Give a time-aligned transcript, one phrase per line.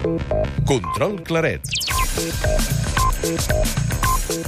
[0.00, 1.60] Control Claret.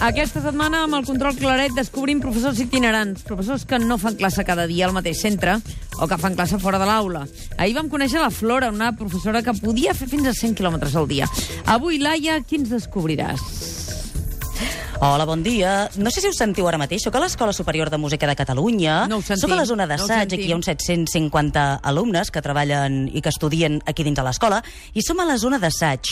[0.01, 4.65] Aquesta setmana, amb el Control Claret, descobrim professors itinerants, professors que no fan classe cada
[4.71, 5.59] dia al mateix centre
[5.99, 7.27] o que fan classe fora de l'aula.
[7.59, 11.11] Ahir vam conèixer la Flora, una professora que podia fer fins a 100 quilòmetres al
[11.11, 11.29] dia.
[11.67, 13.62] Avui, Laia, qui ens descobriràs?
[15.05, 15.91] Hola, bon dia.
[15.99, 17.03] No sé si us sentiu ara mateix.
[17.03, 19.09] Soc a l'Escola Superior de Música de Catalunya.
[19.11, 20.31] No ho sentim, Soc a la zona no d'assaig.
[20.31, 20.39] sentim.
[20.39, 24.61] aquí hi ha uns 750 alumnes que treballen i que estudien aquí dins de l'escola.
[24.95, 26.07] I som a la zona d'assaig.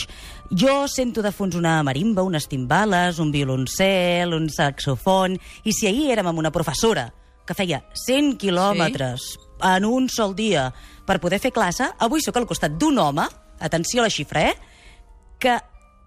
[0.51, 5.37] Jo sento de fons una marimba, unes timbales, un violoncel, un saxofon...
[5.63, 7.13] I si ahir érem amb una professora
[7.47, 9.37] que feia 100 quilòmetres
[9.71, 10.73] en un sol dia
[11.05, 13.23] per poder fer classe, avui sóc al costat d'un home,
[13.57, 14.55] atenció a la xifra, eh?,
[15.39, 15.55] que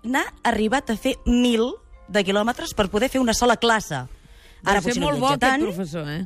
[0.04, 4.04] n'ha arribat a fer 1.000 de quilòmetres per poder fer una sola classe.
[4.64, 5.62] Ara Deu ser potser no molt bo, viatja aquest tant.
[5.68, 6.22] professor, eh?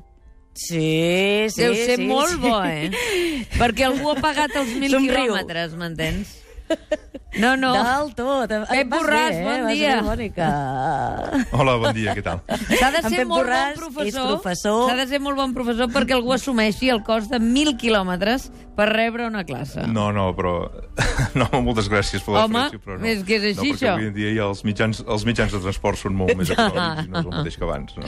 [0.58, 2.38] Sí, sí, Deu ser sí, molt sí.
[2.42, 2.90] bo, eh?
[3.60, 5.14] Perquè algú ha pagat els mil Somriu.
[5.14, 6.36] quilòmetres, m'entens?
[7.36, 7.74] No, no.
[7.76, 8.48] Del tot.
[8.70, 9.44] Pep Borràs, bé, eh?
[9.44, 9.96] bon Vas dia.
[10.00, 11.48] bé.
[11.52, 12.40] Hola, bon dia, què tal?
[12.48, 14.30] S'ha de ser molt Borràs bon professor.
[14.38, 14.88] professor.
[14.88, 18.48] S'ha de ser molt bon professor perquè algú assumeixi el cost de mil quilòmetres
[18.78, 19.84] per rebre una classe.
[19.86, 20.56] No, no, però...
[21.38, 23.06] No, moltes gràcies per Home, l'oferència, però no.
[23.06, 23.92] és que és així, no, perquè això.
[23.92, 27.10] avui en dia ja els mitjans, els mitjans de transport són molt més econòmics i
[27.12, 27.96] no és el mateix que abans.
[27.98, 28.06] No?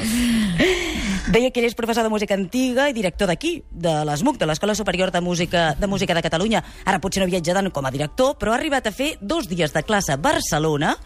[1.34, 4.74] Deia que ell és professor de música antiga i director d'aquí, de l'ESMUC, de l'Escola
[4.78, 6.62] Superior de Música de Música de Catalunya.
[6.86, 9.72] Ara potser no viatja tant com a director, però ha arribat a fer dos dies
[9.74, 10.96] de classe a Barcelona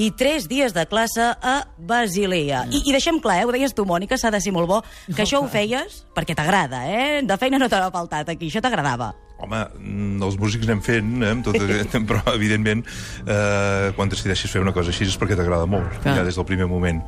[0.00, 2.64] i tres dies de classe a Basilea.
[2.70, 4.80] I, I deixem clar, eh, ho deies tu, Mònica, s'ha de ser molt bo,
[5.10, 7.20] que això ho feies perquè t'agrada, eh?
[7.26, 9.12] De feina no t'ha faltat aquí, això t'agradava.
[9.40, 11.56] Home, mm, els músics anem fent, eh, amb tot
[12.10, 12.84] però evidentment
[13.26, 16.20] eh, quan decideixes fer una cosa així és perquè t'agrada molt, Clar.
[16.20, 17.02] ja des del primer moment.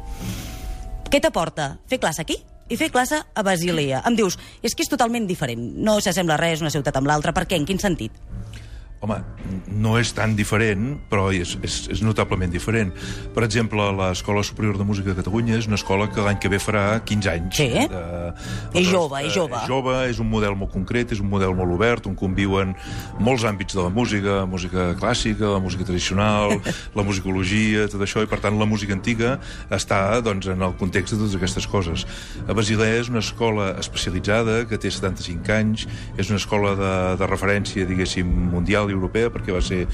[1.13, 1.77] Què t'aporta?
[1.89, 2.39] Fer classe aquí
[2.73, 4.01] i fer classe a Basilea.
[4.09, 5.61] Em dius, és que és totalment diferent.
[5.85, 7.35] No s'assembla res una ciutat amb l'altra.
[7.37, 7.59] Per què?
[7.61, 8.17] En quin sentit?
[9.03, 9.17] Home,
[9.83, 12.93] no és tan diferent, però és, és, és notablement diferent.
[13.35, 16.61] Per exemple, l'Escola Superior de Música de Catalunya és una escola que l'any que ve
[16.63, 17.59] farà 15 anys.
[17.59, 17.67] Sí.
[17.91, 18.03] De,
[18.79, 19.59] És jove, és eh, jove.
[19.59, 22.77] És jove, és un model molt concret, és un model molt obert, on conviuen
[23.19, 26.55] molts àmbits de la música, música clàssica, la música tradicional,
[26.99, 29.35] la musicologia, tot això, i per tant la música antiga
[29.75, 32.07] està doncs, en el context de totes aquestes coses.
[32.47, 37.31] A Basilea és una escola especialitzada que té 75 anys, és una escola de, de
[37.35, 39.87] referència, diguéssim, mundial i europea, perquè va ser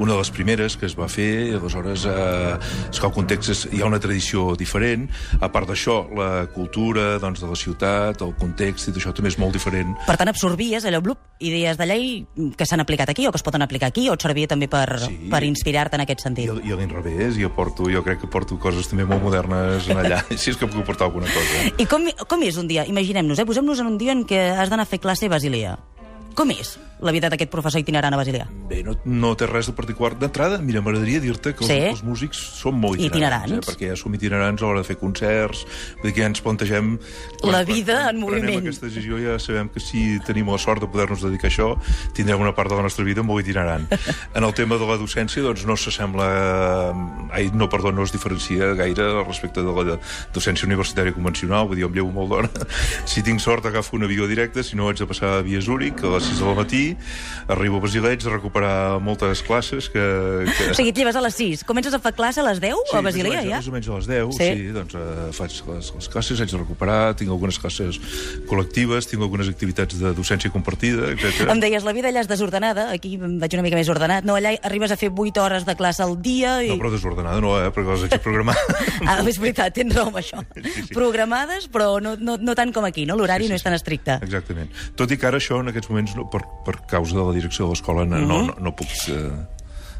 [0.00, 2.56] una de les primeres que es va fer, i aleshores eh,
[2.90, 5.06] és que el context és, hi ha una tradició diferent,
[5.40, 9.38] a part d'això, la cultura doncs, de la ciutat, el context i això també és
[9.38, 9.94] molt diferent.
[10.06, 12.06] Per tant, absorbies allò, blup, idees de llei
[12.56, 14.86] que s'han aplicat aquí o que es poden aplicar aquí o et servia també per,
[15.06, 15.28] Sí.
[15.30, 16.50] per inspirar-te en aquest I, sentit?
[16.50, 19.98] a- i a l'inrevés, jo, porto, jo crec que porto coses també molt modernes en
[20.00, 21.66] allà, si és que puc portar alguna cosa.
[21.76, 22.86] I com, com és un dia?
[22.88, 23.44] Imaginem-nos, eh?
[23.46, 25.76] Posem-nos en un dia en què has d'anar a fer classe a Basilea.
[26.36, 28.46] Com és la vida d'aquest professor itinerant a Basilea?
[28.70, 30.14] Bé, no, no té res de particular.
[30.18, 31.78] D'entrada, mira, m'agradaria dir-te que els, Sí?
[31.92, 33.68] els músics són molt itinerants, Itinerants.
[33.68, 33.70] Eh?
[33.72, 35.66] perquè ja som itinerants a l'hora de fer concerts,
[36.00, 36.98] vull dir que ja ens plantegem...
[37.44, 38.64] La vida en prenem moviment.
[38.64, 41.68] aquesta decisió ja sabem que si tenim la sort de poder-nos dedicar a això,
[42.16, 43.86] tindrem una part de la nostra vida molt itinerant.
[44.36, 46.26] En el tema de la docència, doncs no s'assembla...
[47.32, 49.98] Ai, no, perdó, no es diferencia gaire respecte de la
[50.34, 52.50] docència universitària convencional, vull dir, em llevo molt d'hora.
[53.06, 56.02] Si tinc sort, agafo un avió directe, si no, haig de passar a Via Zúrich
[56.04, 56.85] a les 6 del matí,
[57.52, 60.04] arribo a Basilea, haig de recuperar moltes classes que...
[60.50, 60.70] que...
[60.72, 63.02] O sigui, et lleves a les 6, comences a fer classe a les 10 a
[63.06, 63.60] Basilea, ja?
[63.60, 64.42] Més o menys a les 10, Sí.
[64.44, 67.98] sí, sí doncs eh, faig les, les classes, haig de recuperar, tinc algunes classes
[68.50, 71.46] col·lectives, tinc algunes activitats de docència compartida, etc.
[71.52, 74.26] Em deies, la vida allà és desordenada, aquí vaig una mica més ordenat.
[74.28, 76.70] No, allà arribes a fer 8 hores de classe al dia i...
[76.72, 78.56] No, però desordenada no, eh, perquè les haig de programar.
[79.06, 80.40] Ah, és veritat, tens raó amb això.
[80.56, 80.94] Sí, sí.
[80.94, 83.14] Programades, però no, no, no tant com aquí, no?
[83.18, 84.16] L'horari Sí, sí, no és tan estricte.
[84.24, 84.70] Exactament.
[84.98, 87.66] Tot i que ara això, en aquests moments, no, per, per causa de la direcció
[87.66, 89.30] de l'escola, no, no, no, no puc eh,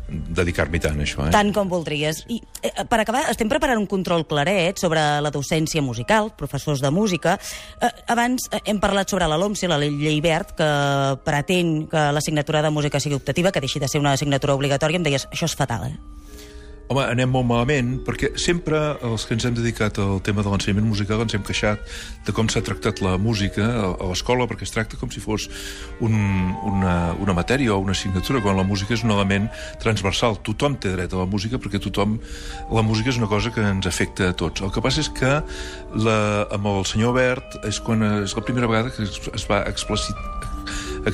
[0.09, 1.27] dedicar-m'hi tant a això.
[1.27, 1.33] Eh?
[1.35, 2.23] Tant com voldries.
[2.31, 6.91] I eh, per acabar, estem preparant un control claret sobre la docència musical, professors de
[6.95, 7.37] música.
[7.81, 10.71] Eh, abans eh, hem parlat sobre la LOMSE, la llei verd, que
[11.27, 15.01] pretén que l'assignatura de música sigui optativa, que deixi de ser una assignatura obligatòria.
[15.01, 15.97] Em deies, això és fatal, eh?
[16.87, 20.87] Home, anem molt malament, perquè sempre els que ens hem dedicat al tema de l'ensenyament
[20.87, 21.83] musical ens hem queixat
[22.29, 25.49] de com s'ha tractat la música a l'escola, perquè es tracta com si fos
[25.99, 26.15] un,
[26.71, 29.51] una, una matèria o una assignatura, quan la música és un element
[29.83, 30.39] transversal.
[30.47, 32.21] Tothom té dret a la música, perquè tothom...
[32.71, 34.63] La música és una cosa que ens afecta a tots.
[34.63, 35.41] El que passa és que
[36.07, 36.21] la,
[36.55, 40.15] amb el senyor Bert és quan és la primera vegada que es, va explicit,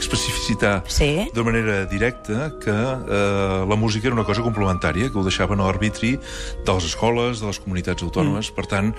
[0.01, 1.29] especificitar Sí.
[1.35, 5.67] de manera directa que eh, la música era una cosa complementària, que ho deixaven a
[5.69, 6.19] l'arbitri
[6.65, 8.51] de les escoles, de les comunitats autònomes.
[8.51, 8.55] Mm.
[8.57, 8.95] Per tant,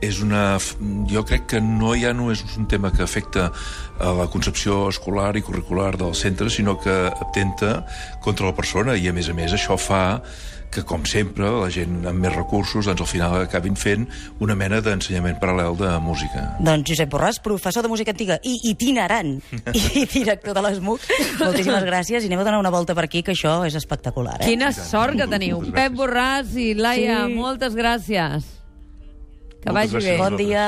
[0.00, 0.58] és una...
[1.10, 3.50] jo crec que no ja no és un tema que afecta
[3.98, 7.84] a la concepció escolar i curricular del centre, sinó que atenta
[8.22, 10.22] contra la persona i, a més a més, això fa
[10.70, 14.04] que, com sempre, la gent amb més recursos doncs, al final acabin fent
[14.44, 16.42] una mena d'ensenyament paral·lel de música.
[16.60, 19.38] Doncs Josep Borràs, professor de música antiga i itinerant
[19.74, 21.06] i director de l'ESMUC,
[21.40, 24.36] moltíssimes gràcies i anem a donar una volta per aquí, que això és espectacular.
[24.42, 24.50] Eh?
[24.52, 25.62] Quina sort que teniu.
[25.62, 25.98] Moltes Pep gràcies.
[26.02, 27.34] Borràs i Laia, Sí.
[27.34, 28.52] moltes gràcies.
[29.58, 30.18] Que Moltes vagi gràcies bé.
[30.22, 30.66] Bon dia.